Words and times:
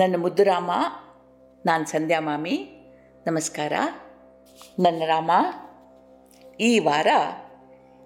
ನನ್ನ 0.00 0.16
ಮುದ್ದುರಾಮ 0.16 0.70
ನಾನು 1.66 1.86
ಸಂಧ್ಯಾ 1.86 2.20
ಮಾಮಿ, 2.20 2.68
ನಮಸ್ಕಾರ. 3.26 3.72
ನನ್ನ 4.78 5.02
ರಾಮ, 5.06 5.30
ಈ 6.60 6.78
ವಾರ 6.78 7.06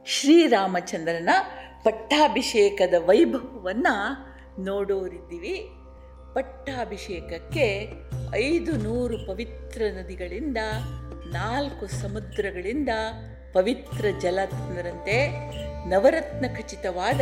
ಶ್ರೀರಾಮಚಂದ್ರನ 0.07 1.29
ಪಟ್ಟಾಭಿಷೇಕದ 1.85 2.95
ವೈಭವವನ್ನು 2.99 3.95
ನೋಡೋರಿದ್ದೀವಿ. 4.63 5.71
ಪಟ್ಟಾಭಿಷೇಕಕ್ಕೆ 6.35 7.93
ಐದು 8.35 8.73
ನೂರು 8.77 9.27
ಪವಿತ್ರ 9.27 9.83
ನದಿಗಳಿಂದ, 9.99 10.57
ನಾಲ್ಕು 11.27 11.87
ಸಮುದ್ರಗಳಿಂದ 11.87 12.89
ಪವಿತ್ರ 13.53 14.05
ಜಲ 14.19 14.39
ನವರತ್ನ 15.89 16.47
ಖಚಿತವಾದ 16.59 17.21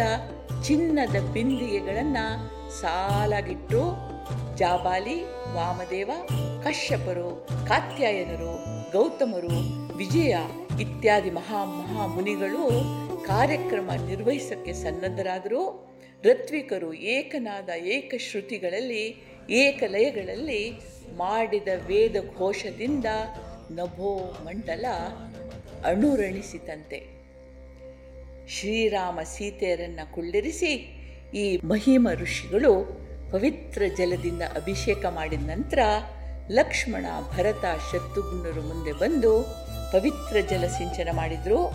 ಚಿನ್ನದ 0.62 1.32
ಬಿಂದಿಗೆಗಳನ್ನು 1.32 2.26
ಸಾಲಾಗಿಟ್ಟು 2.80 4.11
ಜಾಬಾಲಿ, 4.56 5.22
ವಾಮದೇವ, 5.52 6.10
ಕಶ್ಯಪರು, 6.64 7.46
ಕಾತ್ಯಾಯನರು, 7.68 8.52
ಗೌತಮರು, 8.92 9.54
ವಿಜಯ 9.96 10.36
ಇತ್ಯಾದಿ 10.80 11.30
ಮಹಾ 11.30 11.64
ಮಹಾ 11.64 12.06
ಮುನಿಗಳು 12.06 12.68
ಕಾರ್ಯಕ್ರಮ 13.26 13.90
ನಿರ್ವಹಿಸಕ್ಕೆ 14.06 14.72
ಸನ್ನದ್ಧರಾದರು. 14.72 15.92
ಋತ್ವಿಕರು 16.24 16.92
ಏಕನಾದ 16.92 17.68
ಏಕಶ್ರುತಿಗಳಲ್ಲಿ, 17.68 19.16
ಏಕಲಯಗಳಲ್ಲಿ 19.50 20.72
ಮಾಡಿದ 21.16 21.68
ವೇದ 21.86 22.16
ಘೋಷದಿಂದ 22.38 23.04
ನಭೋ 23.70 24.42
ಮಂಡಲ 24.44 24.84
ಅಣುರಣಿಸಿತಂತೆ. 25.84 27.22
ಶ್ರೀರಾಮ 28.48 29.20
ಸೀತೆಯರನ್ನು 29.22 30.14
ಕುಳ್ಳಿರಿಸಿ 30.14 30.72
ಈ 31.34 31.56
ಮಹಿಮ 31.56 32.08
ಋಷಿಗಳು 32.14 33.01
ಪವಿತ್ರ 33.32 33.82
ಜಲದಿಂದ 33.96 34.42
ಅಭಿಷೇಕ 34.42 35.06
ಮಾಡಿದ 35.06 35.46
ನಂತರ 35.46 35.78
ಲಕ್ಷ್ಮಣ 36.50 37.06
ಭರತ 37.36 37.64
ಶತ್ರುಘ್ನರು 37.64 38.62
ಮುಂದೆ 38.62 38.92
ಬಂದು 38.92 39.42
ಪವಿತ್ರ 39.92 40.40
ಜಲ 40.40 40.66
ಸಿಂಚನ 40.66 41.08
ಮಾಡಿದರು. 41.16 41.72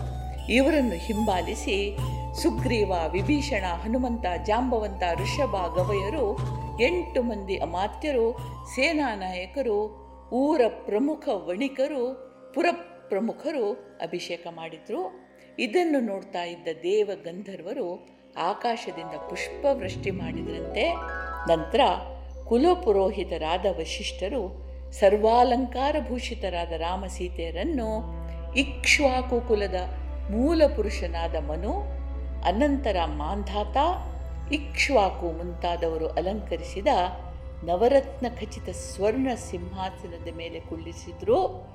ಇವರನ್ನು 0.48 0.94
ಹಿಂಬಾಲಿಸಿ 0.94 1.96
ಸುಗ್ರೀವ, 2.42 2.92
ವಿಭೀಷಣ, 3.12 3.64
ಹನುಮಂತ, 3.82 4.24
ಜಾಂಬವಂತ, 4.46 5.02
ಋಷಭ, 5.14 5.56
ಗವಯರು 5.74 6.38
ಎಂಟು 6.82 7.22
ಮಂದಿ 7.22 7.56
ಅಮಾತ್ಯರು 7.56 8.32
ಸೇನಾ 8.74 9.14
ನಾಯಕರು 9.14 10.08
ಊರ 10.32 10.60
ಪ್ರಮುಖ 10.68 11.28
ವಣಿಕರು 11.28 12.28
ಪುರ 12.54 12.66
ಪ್ರಮುಖರು 13.08 13.72
ಅಭಿಷೇಕ 14.02 14.46
ಮಾಡಿದರು. 14.50 15.28
ಇದನ್ನು 15.58 16.00
ನೋಡ್ತಾ 16.00 16.42
ಇದ್ದ 16.42 16.68
ದೇವ 16.82 17.10
ಗಂಧರ್ವರು 17.24 18.08
ಆಕಾಶದಿಂದ 18.38 19.16
ಪುಷ್ಪವೃಷ್ಟಿ 19.30 20.10
ಮಾಡಿದರಂತೆ. 20.10 21.17
ನಂತರ 21.46 21.80
ಕುಲಪುರೋಹಿತರಾದ 22.48 23.66
ವಶಿಷ್ಠರು 23.78 24.68
ಸರ್ವಾಲಂಕಾರಭೂಷಿತರಾದ 24.92 26.72
ರಾಮ 26.72 27.06
ಸೀತೆಯರನ್ನು 27.06 28.18
ಇಕ್ಷ್ವಾಕು 28.54 29.48
ಕುಲದ 29.48 29.74
ಮೂಲ 30.30 30.62
ಪುರುಷನಾದ 30.76 31.36
ಮನು, 31.36 31.80
ಅನಂತರ 32.42 32.96
ಮಾಂಧಾತ, 33.04 33.76
ಇಕ್ಷ್ವಾಕು 34.52 35.32
ಮುಂತಾದವರು 35.32 36.08
ಅಲಂಕರಿಸಿದ 36.08 36.86
ನವರತ್ನ 37.64 38.26
ಖಚಿತ 38.28 38.68
ಸ್ವರ್ಣ 38.68 39.28
ಸಿಂಹಾಸನದ 39.34 40.36
ಮೇಲೆ 40.36 40.60
ಕುಳ್ಳಿಸಿದ್ರು. 40.60 41.66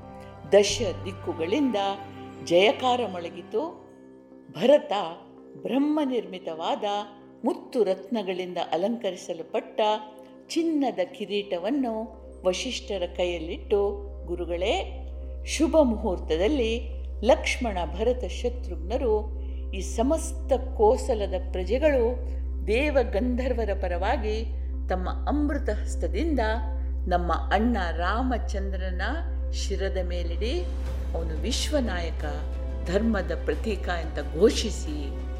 ದಶ 0.51 0.81
ದಿಕ್ಕುಗಳಿಂದ 1.05 1.75
ಜಯಕಾರ 2.45 2.99
ಮೊಳಗಿತು. 3.11 3.83
ಭರತ 4.51 4.91
ಬ್ರಹ್ಮ 5.61 5.99
ನಿರ್ಮಿತವಾದ 6.05 6.83
ಮುತ್ತು 7.43 7.83
ರತ್ನಗಳಿಂದ 7.83 8.57
ಅಲಂಕರಿಸಲ್ಪಟ್ಟ 8.71 9.81
ಚಿನ್ನದ 10.47 10.99
ಕಿರೀಟವನ್ನು 11.17 11.93
ವಶಿಷ್ಠರ 12.43 13.03
ಕೈಯಲ್ಲಿಟ್ಟು, 13.17 13.79
ಗುರುಗಳೇ, 14.25 14.75
ಶುಭ 15.45 15.75
ಮುಹೂರ್ತದಲ್ಲಿ 15.81 16.71
ಲಕ್ಷ್ಮಣ 17.23 17.77
ಭರತ 17.99 18.25
ಶತ್ರುಘ್ನರು 18.25 19.13
ಈ 19.73 19.81
ಸಮಸ್ತ 19.81 20.53
ಕೋಸಲದ 20.77 21.33
ಪ್ರಜೆಗಳು 21.51 22.05
ದೇವ 22.67 22.97
ಗಂಧರ್ವರ 23.13 23.69
ಪರವಾಗಿ 23.81 24.43
ತಮ್ಮ 24.89 25.09
ಅಮೃತ 25.29 25.69
ಹಸ್ತದಿಂದ 25.69 26.39
ನಮ್ಮ 27.07 27.31
ಅಣ್ಣ 27.51 27.77
ರಾಮಚಂದ್ರನ 27.97 29.01
ಶಿರದ 29.51 29.97
ಮೇಲಿಡಿ 30.07 30.53
ಅವನು 31.13 31.41
ವಿಶ್ವನಾಯಕ 31.41 32.23
ಧರ್ಮದ 32.85 33.41
ಪ್ರತೀಕ 33.45 33.89
ಅಂತ 33.89 34.19
ಘೋಷಿಸಿ 34.33 34.97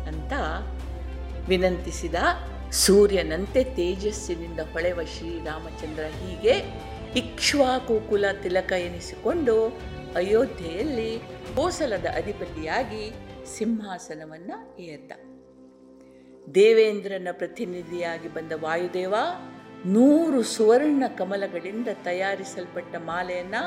ಅಂತ 0.08 0.34
ವಿನಂತಿಸಿದ 1.48 2.16
ಸೂರ್ಯನಂತೆ 2.72 3.64
ತೇಜಸ್ಸಿನಿಂದ 3.64 4.60
ಹೊಳೆವ 4.74 5.00
ಶ್ರೀರಾಮಚಂದ್ರ 5.04 6.04
ಹೀಗೆ 6.04 6.54
ಇಕ್ಷ್ವಾಕುಕುಲ 7.20 8.26
ತಿಲಕ 8.44 8.72
ಎನಿಸಿಕೊಂಡು 8.72 9.56
ಅಯೋಧ್ಯೆಯಲ್ಲಿ 10.16 11.12
ಕೋಸಲದ 11.56 12.06
ಅಧಿಪತಿಯಾಗಿ 12.16 13.04
ಸಿಂಹಾಸನವನ್ನು 13.58 14.58
ಏರ್ದ. 14.82 15.12
ದೇವೇಂದ್ರನ 16.56 17.28
ಪ್ರತಿನಿಧಿಯಾಗಿ 17.32 18.28
ಬಂದ 18.28 18.52
ವಾಯುದೇವ 18.56 19.16
ನೂರು 19.86 20.44
ಸುವರ್ಣ 20.44 21.04
ಕಮಲಗಳಿಂದ 21.18 21.88
ತಯಾರಿಸಲ್ಪಟ್ಟ 22.04 22.96
ಮಾಲೆಯನ್ನು 22.96 23.64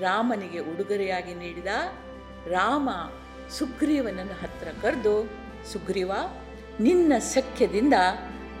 ರಾಮನಿಗೆ 0.00 0.58
ಉಡುಗೊರೆಯಾಗಿ 0.58 1.34
ನೀಡಿದ 1.34 1.66
ರಾಮ 2.46 2.88
ಸುಗ್ರೀವನನ್ನು 3.50 4.36
ಹತ್ತಿರ 4.42 4.70
ಕರೆದು, 4.82 5.14
ಸುಗ್ರೀವ 5.72 6.12
ನಿನ್ನ 6.80 7.12
ಸಖ್ಯದಿಂದ 7.18 7.94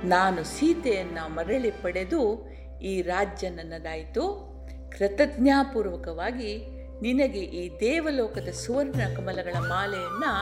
ನಾನು 0.04 0.44
ಸೀತೆಯನ್ನು 0.44 1.34
ಮರಳಿ 1.34 1.70
ಪಡೆದು 1.70 2.48
ಈ 2.82 3.02
ರಾಜ್ಯ 3.02 3.48
ನನ್ನದಾಯಿತು. 3.48 4.50
ಕೃತಜ್ಞಾಪೂರ್ವಕವಾಗಿ 4.98 6.66
ನಿನಗೆ 7.00 7.38
ಈ 7.38 7.80
ದೇವಲೋಕದ 7.80 8.48
ಸುವರ್ಣ 8.48 9.00
ಕಮಲಗಳ 9.16 9.56
ಮಾಲೆಯನ್ನು 9.58 10.32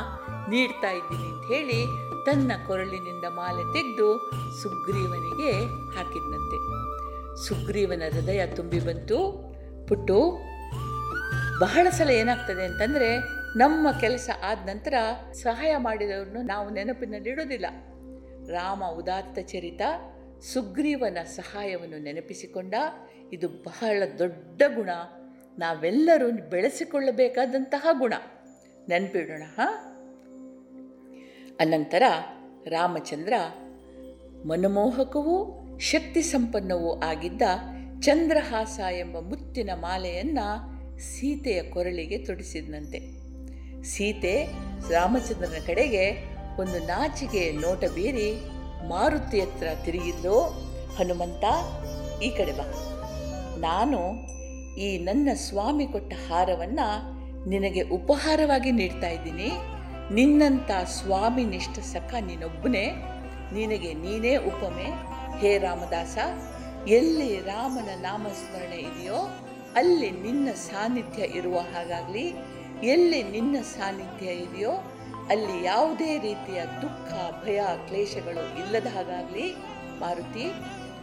ನೀಡ್ತಾ 0.50 0.90
ಇದ್ದೀನಿ 0.90 1.28
ಅಂತ 1.32 1.52
ಹೇಳಿ 1.52 1.86
ತನ್ನ 2.26 2.52
ಕೊರಳಿನಿಂದ 2.66 3.24
ಮಾಲೆ 3.24 3.64
ತೆಗೆದು 3.72 4.30
ಸುಗ್ರೀವನಿಗೆ 4.62 5.52
ಹಾಕಿದ್ನಂತೆ. 5.96 6.58
ಸುಗ್ರೀವನ 7.48 8.02
ಹೃದಯ 8.14 8.46
ತುಂಬಿ 8.46 8.80
ಬಂತು. 8.80 9.18
ಪುಟ್ಟು, 9.88 10.38
ಬಹಳ 11.60 11.86
ಸಲ 11.90 12.10
ಏನಾಗ್ತದೆ 12.10 12.64
ಅಂತಂದರೆ 12.64 13.37
ನಮ್ಮ 13.56 13.90
ಕೆಲಸ 14.00 14.30
ಆದ 14.42 14.58
ನಂತರ 14.66 14.94
ಸಹಾಯ 15.32 15.76
ಮಾಡಿದವರನ್ನು 15.76 16.42
ನಾವು 16.42 16.70
ನೆನಪಿನಲ್ಲಿಡೋದಿಲ್ಲ 16.70 17.66
ರಾಮ 18.48 18.84
ಉದಾತ್ತ 18.84 19.38
ಚರಿತ 19.38 19.80
ಸುಗ್ರೀವನ 20.52 21.18
ಸಹಾಯವನ್ನು 21.24 22.02
ನೆನಪಿಸಿಕೊಂಡ. 22.02 22.74
ಇದು 23.32 23.48
ಬಹಳ 23.48 24.02
ದೊಡ್ಡ 24.18 24.62
ಗುಣ. 24.74 24.90
ನಾವೆಲ್ಲರೂ 25.58 26.30
ಬೆಳೆಸಿಕೊಳ್ಳಬೇಕಾದಂತಹ 26.30 27.86
ಗುಣ. 27.92 28.14
ನೆನಪಿಡೋಣ, 28.88 29.42
ಹಾಂ? 29.58 29.84
ಅನಂತರ 31.60 32.02
ರಾಮಚಂದ್ರ 32.66 33.32
ಮನಮೋಹಕವೂ 34.46 35.54
ಶಕ್ತಿ 35.78 36.22
ಸಂಪನ್ನವೂ 36.22 37.00
ಆಗಿದ್ದ 37.00 37.42
ಚಂದ್ರಹಾಸ 38.00 38.80
ಎಂಬ 38.92 39.18
ಮುತ್ತಿನ 39.18 39.70
ಮಾಲೆಯನ್ನು 39.74 40.78
ಸೀತೆಯ 41.00 41.62
ಕೊರಳಿಗೆ 41.62 42.18
ತೊಡಿಸಿದಂತೆ 42.18 43.17
ಸೀತೆ 43.92 44.34
ರಾಮಚಂದ್ರನ 44.90 45.58
ಕಡೆಗೆ 45.66 46.04
ಒಂದು 46.60 46.78
ನಾಚಿಕೆ 46.86 47.42
ನೋಟ 47.52 47.84
ಬೀರಿ 47.94 48.28
ಮಾರುತಿ 48.88 49.40
ಹತ್ರ 49.40 49.68
ತಿರುಗಿದ್ಲು. 49.84 50.38
ಹನುಮಂತ, 50.96 51.44
ಈ 52.22 52.28
ಕಡೆ 52.30 52.52
ಬಾ. 52.52 52.66
ನಾನು 53.58 54.00
ಈ 54.76 54.98
ನನ್ನ 54.98 55.28
ಸ್ವಾಮಿ 55.48 55.86
ಕೊಟ್ಟ 55.86 56.12
ಹಾರವನ್ನು 56.28 56.88
ನಿನಗೆ 57.48 57.82
ಉಪಹಾರವಾಗಿ 57.82 58.70
ನೀಡ್ತಾ 58.70 59.08
ಇದ್ದೀನಿ. 59.08 59.50
ನಿನ್ನಂಥ 60.14 60.70
ಸ್ವಾಮಿ 61.00 61.44
ನಿಷ್ಠ 61.44 61.78
ಸಖ 61.78 62.14
ನೀನೊಬ್ಬನೇ, 62.20 62.84
ನಿನಗೆ 63.52 63.90
ನೀನೇ 63.94 64.36
ಉಪಮೆ. 64.50 64.88
ಹೇ 65.38 65.58
ರಾಮದಾಸ, 65.58 66.18
ಎಲ್ಲಿ 66.88 67.30
ರಾಮನ 67.40 67.90
ನಾಮಸ್ಮರಣೆ 68.00 68.78
ಇದೆಯೋ, 68.80 69.18
ಅಲ್ಲಿ 69.74 70.10
ನಿನ್ನ 70.10 70.48
ಸಾನ್ನಿಧ್ಯ 70.50 71.22
ಇರುವ 71.38 71.56
ಹಾಗಾಗಲಿ 71.74 72.26
ಎಲ್ಲಿ 72.84 73.22
ನಿನ್ನ 73.22 73.60
ಸಾನ್ನಿಧ್ಯ 73.60 74.26
ಇದೆಯೋ 74.26 74.70
ಅಲ್ಲಿ 75.28 75.64
ಯಾವುದೇ 75.64 76.18
ರೀತಿಯ 76.18 76.62
ದುಃಖ, 76.64 77.12
ಭಯ, 77.44 77.60
ಕ್ಲೇಶಗಳು 77.86 78.58
ಇಲ್ಲದ 78.58 78.86
ಹಾಗಾಗಲಿ, 78.86 79.52
ಮಾರುತಿ, 80.00 80.52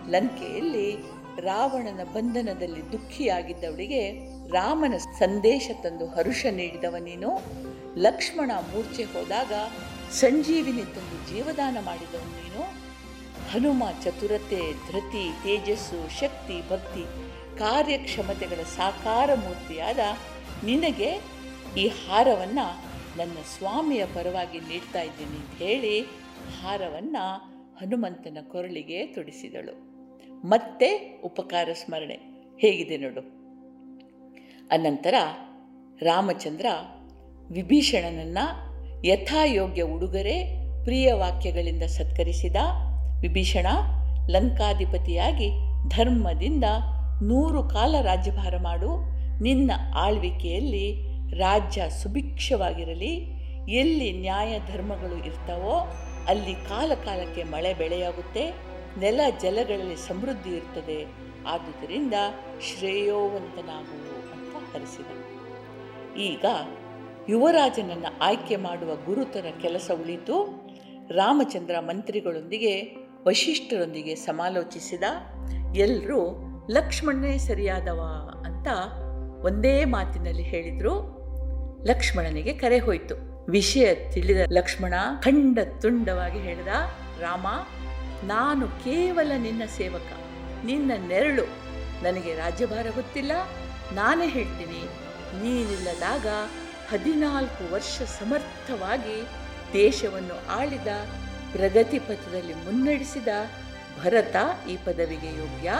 ಲಂಕೆಯಲ್ಲಿ 0.07 0.95
ರಾವಣನ 1.41 2.03
ಬಂಧನದಲ್ಲಿ 2.03 2.91
ದುಃಖಿಯಾಗಿದ್ದವಳಿಗೆ 2.91 4.11
ರಾಮನ 4.49 4.97
ಸಂದೇಶ 4.97 5.69
ತಂದು 5.83 6.07
ಹರುಷ 6.07 6.45
ನೀಡಿದವ 6.51 6.95
ನೀನು. 6.99 7.41
ಲಕ್ಷ್ಮಣ 7.97 8.51
ಮೂರ್ಛೆ 8.73 9.03
ಹೋದಾಗ 9.03 9.53
ಸಂಜೀವಿನಿ 10.11 10.81
ತಂದು 10.81 11.33
ಜೀವದಾನ 11.33 11.77
ಮಾಡಿದವನು 11.81 12.31
ನೀನು. 12.31 12.63
ಹನುಮ 13.51 13.83
ಚತುರತೆ, 14.03 14.73
ಧೃತಿ, 14.73 15.31
ತೇಜಸ್ಸು, 15.43 16.19
ಶಕ್ತಿ, 16.19 16.69
ಭಕ್ತಿ, 16.69 17.03
ಕಾರ್ಯಕ್ಷಮತೆಗಳ 17.59 18.63
ಸಾಕಾರ 18.63 19.33
ಮೂರ್ತಿಯಾದ 19.33 19.99
ನಿನಗೆ 20.63 21.34
ಈ 21.77 21.87
ಹಾರವನ್ನು 21.87 22.95
ನನ್ನ 23.17 23.33
ಸ್ವಾಮಿಯ 23.57 24.05
ಪರವಾಗಿ 24.05 24.59
ನೀಡ್ತಾ 24.59 25.01
ಇದ್ದೀನಿ 25.01 25.37
ಅಂತ 25.37 25.61
ಹೇಳಿ 25.61 25.99
ಹಾರವನ್ನು 26.61 27.37
ಹನುಮಂತನ 27.77 28.37
ಕೊರಳಿಗೆ 28.51 29.05
ತೊಡಿಸಿದಳು. 29.05 29.95
ಮತ್ತೆ 30.47 31.21
ಉಪಕಾರ 31.23 31.69
ಸ್ಮರಣೆ. 31.73 32.13
ಹೇಗಿದೆ 32.57 32.97
ನೋಡು. 32.97 33.21
ಅನಂತರ 34.71 35.13
ರಾಮಚಂದ್ರ 36.01 36.65
ವಿಭೀಷಣನನ್ನು 37.51 38.65
ಯಥಾಯೋಗ್ಯ 39.07 39.81
ಉಡುಗೊರೆ, 39.81 40.43
ಪ್ರಿಯ 40.83 41.13
ವಾಕ್ಯಗಳಿಂದ 41.13 41.83
ಸತ್ಕರಿಸಿದ 41.83 42.55
ವಿಭೀಷಣ 43.21 43.67
ಲಂಕಾಧಿಪತಿಯಾಗಿ 44.27 45.49
ಧರ್ಮದಿಂದ 45.89 46.63
ನೂರು 47.23 47.63
ಕಾಲ 47.63 47.95
ರಾಜ್ಯಭಾರ 48.01 48.57
ಮಾಡು. 48.57 49.15
ನಿನ್ನ 49.43 49.71
ಆಳ್ವಿಕೆಯಲ್ಲಿ 49.95 51.04
ರಾಜ್ಯ 51.31 51.89
ಸುಭಿಕ್ಷವಾಗಿರಲಿ, 51.89 53.35
ಎಲ್ಲಿ 53.71 54.11
ನ್ಯಾಯ 54.11 54.59
ಧರ್ಮಗಳು 54.59 55.25
ಇರ್ತಾವೋ 55.25 55.93
ಅಲ್ಲಿ 56.27 56.55
ಕಾಲ 56.55 56.91
ಕಾಲಕ್ಕೆ 56.93 57.43
ಮಳೆ 57.43 57.73
ಬೆಳೆಯಾಗುತ್ತೆ, 57.73 58.51
ನೆಲ 58.99 59.19
ಜಲಗಳಲ್ಲಿ 59.41 59.95
ಸಮೃದ್ಧಿ 59.95 60.49
ಇರ್ತದೆ. 60.49 61.05
ಆದುದರಿಂದ 61.47 62.13
ಶ್ರೇಯೋವಂತನಾಗು 62.61 64.15
ಅಂತ 64.31 64.75
ಹರಿಸಿದ 64.75 65.05
ಈಗ 66.17 66.45
ಯುವರಾಜನನ್ನು 67.29 68.19
ಆಯ್ಕೆ 68.21 68.55
ಮಾಡುವ 68.55 68.95
ಗುರುತರ 68.95 69.45
ಕೆಲಸ 69.61 69.91
ಉಳಿತು. 70.01 70.67
ರಾಮಚಂದ್ರ 71.09 71.75
ಮಂತ್ರಿಗಳೊಂದಿಗೆ, 71.79 72.81
ವಶಿಷ್ಠರೊಂದಿಗೆ 73.27 74.15
ಸಮಾಲೋಚಿಸಿದ. 74.15 75.03
ಎಲ್ಲರೂ 75.75 76.35
ಲಕ್ಷ್ಮಣನೇ 76.71 77.37
ಸರಿಯಾದವ? 77.37 78.31
ಅಂತ 78.45 78.67
ಒಂದೇ 79.45 79.85
ಮಾತಿನಲ್ಲಿ 79.85 80.43
ಹೇಳಿದ್ರು, 80.43 80.93
ಲಕ್ಷ್ಮಣನಿಗೆ 81.85 82.53
ಕರೆ 82.53 82.79
ಹೋಯಿತು. 82.79 83.15
ವಿಷಯ 83.51 83.95
ತಿಳಿದ 83.95 84.37
ಲಕ್ಷ್ಮಣ 84.51 84.93
ಖಂಡ 85.23 85.59
ತುಂಡವಾಗಿ 85.81 86.39
ಹೇಳಿದ, 86.39 86.67
ರಾಮ, 87.21 87.47
ನಾನು 88.23 88.67
ಕೇವಲ 88.67 89.31
ನಿನ್ನ 89.37 89.61
ಸೇವಕ, 89.77 90.09
ನಿನ್ನ 90.65 90.91
ನೆರಳು, 91.07 91.45
ನನಗೆ 92.03 92.35
ರಾಜ್ಯಭಾರ 92.35 92.85
ಗೊತ್ತಿಲ್ಲ, 92.95 93.31
ನಾನೇ 93.93 94.27
ಹೇಳ್ತೀನಿ, 94.27 94.81
ನೀನಿಲ್ಲದಾಗ 95.43 96.27
ಹದಿನಾಲ್ಕು 96.91 97.73
ವರ್ಷ 97.73 98.01
ಸಮರ್ಥವಾಗಿ 98.01 99.17
ದೇಶವನ್ನು 99.73 100.37
ಆಳಿದ, 100.49 100.87
ಪ್ರಗತಿ 101.51 101.99
ಪಥದಲ್ಲಿ 101.99 102.53
ಮುನ್ನಡೆಸಿದ 102.53 103.27
ಭರತ 104.03 104.35
ಈ 104.69 104.77
ಪದವಿಗೆ 104.85 105.27
ಯೋಗ್ಯ, 105.27 105.71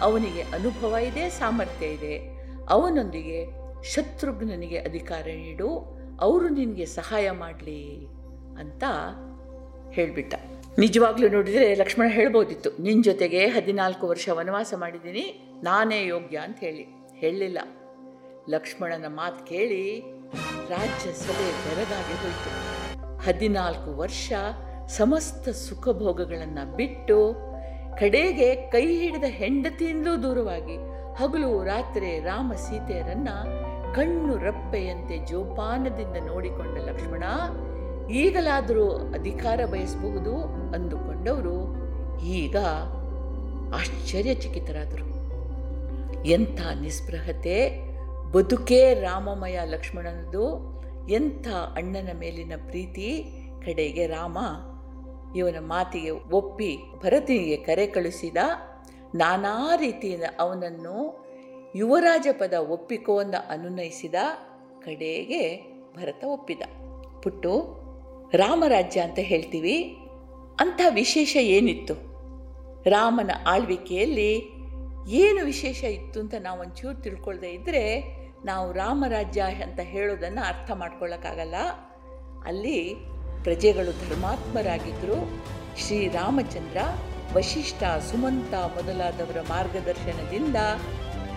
ಅವನಿಗೆ 0.00 0.42
ಅನುಭವ 0.42 0.94
ಇದೆ, 0.96 1.30
ಸಾಮರ್ಥ್ಯ 1.30 1.86
ಇದೆ. 1.86 2.33
ಅವನೊಂದಿಗೆ 2.70 3.64
ಶತ್ರುಘ್ನನಿಗೆ 3.82 4.78
ಅಧಿಕಾರ 4.78 5.24
ನೀಡು, 5.24 5.68
ಅವರು 6.20 6.48
ನಿನಗೆ 6.48 6.86
ಸಹಾಯ 6.86 7.30
ಮಾಡಲಿ 7.30 8.06
ಅಂತ 8.58 8.84
ಹೇಳಿಬಿಟ್ಟ. 9.90 10.34
ನಿಜವಾಗ್ಲೂ 10.78 11.28
ನೋಡಿದರೆ 11.28 11.74
ಲಕ್ಷ್ಮಣ 11.74 12.08
ಹೇಳ್ಬೋದಿತ್ತು 12.08 12.82
ನಿನ್ನ 12.82 13.02
ಜೊತೆಗೆ 13.02 13.46
ಹದಿನಾಲ್ಕು 13.46 14.08
ವರ್ಷ 14.08 14.28
ವನವಾಸ 14.32 14.74
ಮಾಡಿದ್ದೀನಿ, 14.76 15.48
ನಾನೇ 15.62 16.06
ಯೋಗ್ಯ 16.06 16.36
ಅಂತ 16.36 16.58
ಹೇಳಿ. 16.60 16.84
ಹೇಳಲಿಲ್ಲ. 17.14 17.58
ಲಕ್ಷ್ಮಣನ 18.50 19.04
ಮಾತು 19.08 19.44
ಕೇಳಿ 19.44 20.00
ರಾಜ್ಯಸಭೆ 20.68 21.48
ಬೆರಗಾಗಿ 21.64 22.16
ಹೋಯಿತು. 22.22 22.50
ಹದಿನಾಲ್ಕು 23.18 23.96
ವರ್ಷ 23.96 24.32
ಸಮಸ್ತ 24.88 25.48
ಸುಖಭೋಗಗಳನ್ನು 25.48 26.76
ಬಿಟ್ಟು, 26.76 27.34
ಕಡೆಗೆ 27.98 28.54
ಕೈ 28.54 28.86
ಹಿಡಿದ 28.96 29.24
ಹೆಂಡತಿಯಿಂದಲೂ 29.24 30.22
ದೂರವಾಗಿ 30.22 30.93
ಹಗಲು 31.18 31.64
ರಾತ್ರಿ 31.64 32.20
ರಾಮ 32.20 32.52
ಸೀತೆಯರನ್ನ 32.52 33.28
ಕಣ್ಣು 33.94 34.36
ರಪ್ಪೆಯಂತೆ 34.36 35.26
ಜೋಪಾನದಿಂದ 35.26 36.16
ನೋಡಿಕೊಂಡ 36.26 36.78
ಲಕ್ಷ್ಮಣ, 36.78 37.24
ಈಗಲಾದರೂ 38.10 38.86
ಅಧಿಕಾರ 38.90 39.60
ಬಯಸಬಹುದು 39.64 40.34
ಅಂದುಕೊಂಡವರು 40.74 41.56
ಈಗ 42.24 42.56
ಆಶ್ಚರ್ಯಚಕಿತರಾದರು. 43.74 45.06
ಎಂಥ 46.24 46.60
ನಿಸ್ಪೃಹತೆ, 46.80 47.56
ಬದುಕೇ 48.32 48.94
ರಾಮಮಯ 48.94 49.58
ಲಕ್ಷ್ಮಣನದು, 49.64 50.44
ಎಂಥ 51.08 51.48
ಅಣ್ಣನ 51.48 52.10
ಮೇಲಿನ 52.18 52.52
ಪ್ರೀತಿ, 52.56 53.08
ಕಡೆಗೆ 53.64 54.06
ರಾಮ 54.06 54.38
ಇವನ 55.36 55.56
ಮಾತಿಗೆ 55.60 56.10
ಒಪ್ಪಿ 56.10 56.78
ಭರತನಿಗೆ 57.04 57.56
ಕರೆ 57.56 57.86
ಕಳಿಸಿದ 57.86 58.36
ನಾನಾ 59.14 59.76
ರೀತಿಯಿಂದ 59.76 60.22
ಅವನನ್ನು 60.40 60.96
ಯುವರಾಜ 61.76 62.26
ಪದ 62.38 62.52
ಒಪ್ಪಿಕೋಂದ 62.52 63.34
ಅನುನಯಿಸಿದ 63.48 64.14
ಕಡೆಗೆ 64.84 65.56
ಭರತ 65.96 66.24
ಒಪ್ಪಿದ. 66.24 66.62
ಪುಟ್ಟು, 67.22 67.52
ರಾಮರಾಜ್ಯ 68.32 69.00
ಅಂತ 69.00 69.18
ಹೇಳ್ತೀವಿ, 69.22 69.76
ಅಂಥ 70.60 70.80
ವಿಶೇಷ 70.90 71.36
ಏನಿತ್ತು? 71.40 71.94
ರಾಮನ 72.90 73.30
ಆಳ್ವಿಕೆಯಲ್ಲಿ 73.46 74.32
ಏನು 75.06 75.44
ವಿಶೇಷ 75.44 75.84
ಇತ್ತು 75.84 76.20
ಅಂತ 76.20 76.34
ನಾವು 76.40 76.60
ಒಂಚೂರು 76.60 77.02
ತಿಳ್ಕೊಳ್ದೇ 77.02 77.50
ಇದ್ದರೆ 77.50 77.82
ನಾವು 78.44 78.72
ರಾಮರಾಜ್ಯ 78.72 79.40
ಅಂತ 79.40 79.80
ಹೇಳೋದನ್ನು 79.80 80.42
ಅರ್ಥ 80.42 80.70
ಮಾಡ್ಕೊಳ್ಳೋಕ್ಕಾಗಲ್ಲ 80.70 81.54
ಅಲ್ಲಿ 82.46 82.94
ಪ್ರಜೆಗಳು 83.42 83.92
ಧರ್ಮಾತ್ಮರಾಗಿದ್ದರು 83.92 85.16
ಶ್ರೀರಾಮಚಂದ್ರ 85.76 86.78
ವಶಿಷ್ಠ 87.34 87.82
ಸುಮಂತ 88.10 88.54
ಮೊದಲಾದವರ 88.54 89.40
ಮಾರ್ಗದರ್ಶನದಿಂದ, 89.40 90.56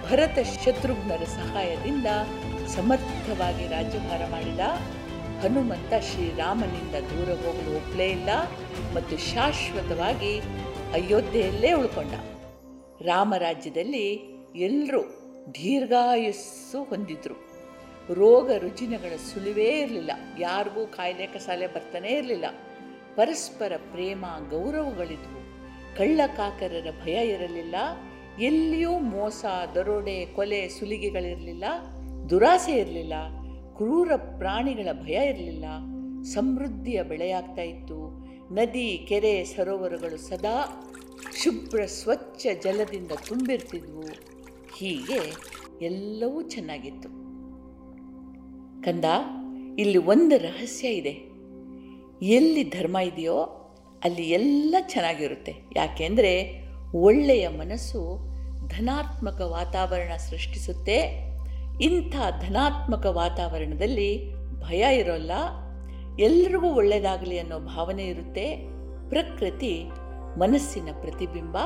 ಭರತ 0.09 0.39
ಶತ್ರುಘ್ನರ 0.65 1.23
ಸಹಾಯದಿಂದ 1.23 2.05
ಸಮರ್ಥವಾಗಿ 2.67 3.67
ರಾಜ್ಯಭಾರ 3.67 4.21
ಮಾಡಿದ 4.31 4.59
ಹನುಮಂತ 5.44 5.94
ಶ್ರೀರಾಮನಿಂದ 6.03 6.95
ದೂರ 6.95 7.29
ಹೋಗಲು 7.29 7.75
ಒಪ್ಪಲೇ 7.75 8.07
ಇಲ್ಲ 8.09 8.29
ಮತ್ತು 8.95 9.17
ಶಾಶ್ವತವಾಗಿ 9.17 10.39
ಅಯೋಧ್ಯೆಯಲ್ಲೇ 10.94 11.73
ಉಳ್ಕೊಂಡ. 11.73 12.13
ರಾಮರಾಜ್ಯದಲ್ಲಿ 13.01 14.05
ಎಲ್ಲರೂ 14.55 15.01
ದೀರ್ಘಾಯುಸ್ಸು 15.53 16.83
ಹೊಂದಿದ್ರು. 16.83 17.35
ರೋಗ 18.13 18.51
ರುಜಿನಗಳ 18.51 19.15
ಸುಳಿವೇ 19.15 19.79
ಇರಲಿಲ್ಲ. 19.79 20.11
ಯಾರಿಗೂ 20.39 20.85
ಕಾಯಿಲೆ 20.85 21.25
ಕಸಾಲೆ 21.25 21.67
ಬರ್ತಾನೇ 21.67 22.09
ಇರಲಿಲ್ಲ. 22.09 22.45
ಪರಸ್ಪರ 23.15 23.73
ಪ್ರೇಮ, 23.91 24.25
ಗೌರವಗಳಿದ್ವು. 24.49 25.37
ಕಳ್ಳಕಾಕರರ 25.97 26.88
ಭಯ 27.03 27.27
ಇರಲಿಲ್ಲ. 27.27 27.75
ಎಲ್ಲಿಯೂ 28.39 28.99
ಮೋಸ, 28.99 29.45
ದರೋಡೆ, 29.75 30.25
ಕೊಲೆ, 30.25 30.69
ಸುಲಿಗೆಗಳಿರಲಿಲ್ಲ. 30.69 31.63
ದುರಾಸೆ 32.29 32.71
ಇರಲಿಲ್ಲ. 32.71 33.13
ಕ್ರೂರ 33.75 34.15
ಪ್ರಾಣಿಗಳ 34.38 34.88
ಭಯ 34.94 35.29
ಇರಲಿಲ್ಲ. 35.29 35.65
ಸಮೃದ್ಧಿಯ 36.23 37.03
ಬೆಳೆಯಾಗ್ತಾ 37.03 37.61
ಇತ್ತು. 37.61 38.27
ನದಿ, 38.53 39.05
ಕೆರೆ, 39.09 39.44
ಸರೋವರಗಳು 39.44 40.17
ಸದಾ 40.17 40.83
ಶುಭ್ರ, 41.44 41.85
ಸ್ವಚ್ಛ 41.85 42.47
ಜಲದಿಂದ 42.63 43.11
ತುಂಬಿರ್ತಿದ್ವು. 43.27 44.04
ಹೀಗೆ 44.77 45.35
ಎಲ್ಲವೂ 45.85 46.42
ಚೆನ್ನಾಗಿತ್ತು. 46.42 47.09
ಕಂದ, 48.83 49.06
ಇಲ್ಲಿ 49.80 49.97
ಒಂದು 49.97 50.37
ರಹಸ್ಯ 50.37 50.87
ಇದೆ. 50.87 51.37
ಎಲ್ಲಿ 52.25 52.63
ಧರ್ಮ 52.63 52.97
ಇದೆಯೋ 52.97 53.54
ಅಲ್ಲಿ 54.04 54.30
ಎಲ್ಲ 54.30 54.75
ಚೆನ್ನಾಗಿರುತ್ತೆ. 54.81 55.56
ಯಾಕೆಂದರೆ 55.75 56.63
ಒಳ್ಳೆಯ 56.94 57.47
ಮನಸ್ಸು 57.47 58.19
ಧನಾತ್ಮಕ 58.68 59.42
ವಾತಾವರಣ 59.42 60.16
ಸೃಷ್ಟಿಸುತ್ತೆ. 60.16 61.27
ಇಂಥ 61.81 62.16
ಧನಾತ್ಮಕ 62.42 63.06
ವಾತಾವರಣದಲ್ಲಿ 63.06 64.33
ಭಯ 64.59 64.99
ಇರೋಲ್ಲ. 64.99 65.31
ಎಲ್ರಿಗೂ 66.19 66.68
ಒಳ್ಳೆಯದಾಗಲಿ 66.68 67.39
ಅನ್ನೋ 67.39 67.59
ಭಾವನೆ 67.59 68.06
ಇರುತ್ತೆ. 68.06 68.56
ಪ್ರಕೃತಿ 69.09 69.85
ಮನಸ್ಸಿನ 70.37 70.89
ಪ್ರತಿಬಿಂಬ. 71.01 71.57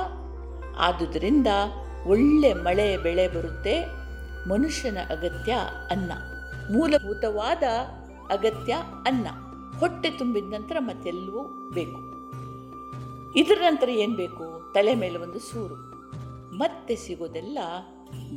ಆದುದರಿಂದ 0.77 1.47
ಒಳ್ಳೆ 2.07 2.53
ಮಳೆ, 2.53 2.97
ಬೆಳೆ 2.97 3.27
ಬರುತ್ತೆ. 3.27 3.81
ಮನುಷ್ಯನ 4.49 4.97
ಅಗತ್ಯ 5.09 5.57
ಅನ್ನ. 5.91 6.11
ಮೂಲಭೂತವಾದ 6.77 7.63
ಅಗತ್ಯ 8.31 8.73
ಅನ್ನ. 9.07 9.27
ಹೊಟ್ಟೆ 9.79 10.09
ತುಂಬಿದ 10.09 10.43
ನಂತರ 10.43 10.75
ಮತ್ತೆಲ್ಲವೂ 10.79 11.71
ಬೇಕು. 11.73 12.10
ಇದರ 13.35 13.57
ನಂತರ 13.59 13.89
ಏನು 13.89 14.15
ಬೇಕು? 14.15 14.73
ತಲೆ 14.73 14.95
ಮೇಲೆ 14.95 15.17
ಒಂದು 15.17 15.39
ಸೂರು. 15.39 15.75
ಮತ್ತೆ 16.57 16.95
ಸಿಗೋದೆಲ್ಲ 16.95 17.57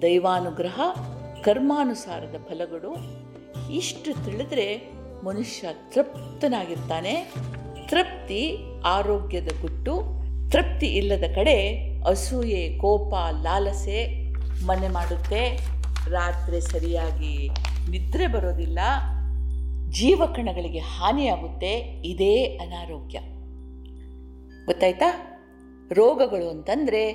ದೈವಾನುಗ್ರಹ, 0.02 0.80
ಕರ್ಮಾನುಸಾರದ 1.42 2.34
ಫಲಗಳು. 2.48 2.96
ಇಷ್ಟು 3.72 4.24
ತಿಳಿದ್ರೆ 4.24 4.92
ಮನುಷ್ಯ 5.24 5.68
ತೃಪ್ತನಾಗಿರ್ತಾನೆ. 5.72 7.34
ತೃಪ್ತಿ 7.88 8.58
ಆರೋಗ್ಯದ 8.84 9.48
ಗುಟ್ಟು. 9.60 10.02
ತೃಪ್ತಿ 10.50 10.86
ಇಲ್ಲದ 10.86 11.34
ಕಡೆ 11.34 11.76
ಅಸೂಯೆ, 12.06 12.78
ಕೋಪ, 12.78 13.14
ಲಾಲಸೆ 13.42 14.32
ಮನೆ 14.66 14.88
ಮಾಡುತ್ತೆ. 14.88 15.56
ರಾತ್ರಿ 16.10 16.60
ಸರಿಯಾಗಿ 16.60 17.50
ನಿದ್ರೆ 17.90 18.26
ಬರೋದಿಲ್ಲ. 18.26 18.78
ಜೀವಕಣಗಳಿಗೆ 19.90 20.78
ಹಾನಿಯಾಗುತ್ತೆ. 20.78 21.72
ಇದೇ 22.04 22.44
ಅನಾರೋಗ್ಯ. 22.44 23.20
ಗೊತ್ತಾಯ್ತಾ? 24.66 25.08
ರೋಗಗಳು 25.92 26.48
ಅಂತಂದರೆ 26.48 27.12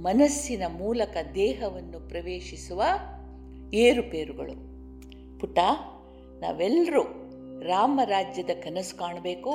ಮನಸ್ಸಿನ 0.00 0.62
ಮೂಲಕ 0.66 1.16
ದೇಹವನ್ನು 1.34 2.08
ಪ್ರವೇಶಿಸುವ 2.08 2.82
ಏರುಪೇರುಗಳು. 3.74 4.54
ಪುಟ 5.38 5.58
ನಾವೆಲ್ಲರೂ 6.40 7.02
ರಾಮರಾಜ್ಯದ 7.62 8.50
ಕನಸು 8.62 8.98
ಕಾಣಬೇಕು, 8.98 9.50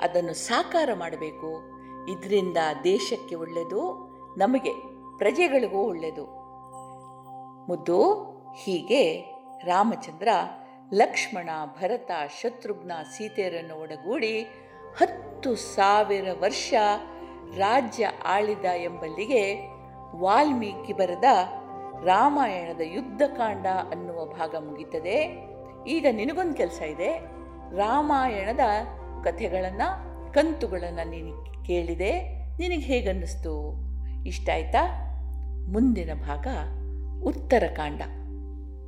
ಅದನ್ನು 0.00 0.34
ಸಾಕಾರ 0.34 0.88
ಮಾಡಬೇಕು. 0.94 1.80
ಇದರಿಂದ 2.12 2.56
ದೇಶಕ್ಕೆ 2.84 3.34
ಒಳ್ಳೆಯದು 3.34 4.10
ನಮಗೆ 4.38 4.70
ಪ್ರಜೆಗಳಿಗೂ 5.18 5.78
ಒಳ್ಳೆಯದು 5.78 6.24
ಮುದ್ದು, 7.66 8.12
ಹೀಗೆ 8.64 9.20
ರಾಮಚಂದ್ರ 9.64 10.28
ಲಕ್ಷ್ಮಣ, 10.94 11.48
ಭರತ, 11.80 12.10
ಶತ್ರುಘ್ನ, 12.40 12.92
ಸೀತೆಯರನ್ನು 13.16 13.82
ಒಡಗೂಡಿ 13.82 14.46
ಹತ್ತು 14.98 15.54
ಸಾವಿರ 15.54 16.28
ವರ್ಷ 16.40 16.74
ರಾಜ್ಯ 17.56 18.10
ಆಳಿದ 18.24 18.64
ಎಂಬಲ್ಲಿಗೆ 18.64 19.70
ವಾಲ್ಮೀಕಿ 20.16 20.92
ಬರೆದ 20.92 21.24
ರಾಮಾಯಣದ 22.04 22.80
ಯುದ್ಧಕಾಂಡ 22.84 23.66
ಅನ್ನುವ 23.66 24.24
ಭಾಗ 24.24 24.54
ಮುಗಿತದೆ. 24.54 25.48
ಈಗ 25.86 26.06
ನಿನಗೊಂದು 26.12 26.54
ಕೆಲಸ 26.54 26.82
ಇದೆ. 26.82 27.18
ರಾಮಾಯಣದ 27.76 28.60
ಕಥೆಗಳನ್ನು, 29.24 30.10
ಕಂತುಗಳನ್ನು 30.32 31.08
ನೀನು 31.08 31.64
ಕೇಳಿದೆ. 31.64 32.20
ನಿನಗೆ 32.58 32.80
ಹೇಗನ್ನಿಸ್ತು? 32.80 33.74
ಇಷ್ಟ 34.26 34.50
ಆಯ್ತಾ? 34.50 35.06
ಮುಂದಿನ 35.68 36.10
ಭಾಗ 36.14 36.46
ಉತ್ತರಕಾಂಡ 37.24 38.02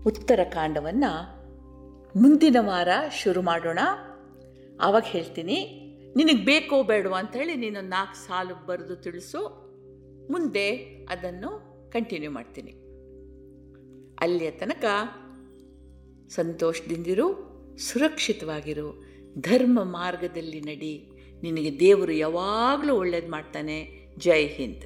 ಉತ್ತರಕಾಂಡವನ್ನು 0.06 1.42
ಮುಂದಿನ 2.20 2.56
ವಾರ 2.60 2.88
ಶುರು 3.10 3.42
ಮಾಡೋಣ. 3.42 3.78
ಆವಾಗ 4.80 5.02
ಹೇಳ್ತೀನಿ. 5.06 5.81
ನಿನಗೆ 6.16 6.44
ಬೇಕೋ 6.44 6.82
ಬೇಡವೋ 6.82 7.14
ಅಂಥೇಳಿ 7.14 7.54
ನೀನು 7.54 7.80
ನಾಲ್ಕು 7.80 8.26
ಸಾಲು 8.26 8.66
ಬರೆದು 8.66 8.96
ತಿಳಿಸು. 8.96 9.62
ಮುಂದೆ 10.32 10.76
ಅದನ್ನು 11.10 11.72
ಕಂಟಿನ್ಯೂ 11.90 12.30
ಮಾಡ್ತೀನಿ. 12.30 12.70
ಅಲ್ಲಿಯ 14.20 14.50
ತನಕ 14.50 14.84
ಸಂತೋಷದಿಂದಿರು, 16.28 17.52
ಸುರಕ್ಷಿತವಾಗಿರು. 17.78 19.04
ಧರ್ಮ 19.38 19.82
ಮಾರ್ಗದಲ್ಲಿ 19.82 20.60
ನಡಿ. 20.60 21.10
ನಿನಗೆ 21.42 21.80
ದೇವರು 21.80 22.12
ಯಾವಾಗಲೂ 22.12 22.94
ಒಳ್ಳೇದು 22.94 23.30
ಮಾಡ್ತಾನೆ. 23.30 24.08
ಜೈ 24.18 24.46
ಹಿಂದ್. 24.46 24.84